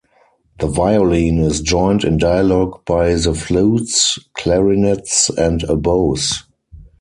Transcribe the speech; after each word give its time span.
The 0.57 0.65
violin 0.65 1.37
is 1.37 1.61
joined 1.61 2.03
in 2.03 2.17
dialogue 2.17 2.83
by 2.87 3.13
the 3.13 3.35
flutes, 3.35 4.17
clarinets 4.35 5.29
and 5.29 5.63
oboes. 5.65 6.43